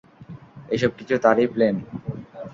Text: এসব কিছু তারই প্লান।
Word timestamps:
এসব 0.69 0.91
কিছু 0.99 1.15
তারই 1.23 1.47
প্লান। 1.53 1.75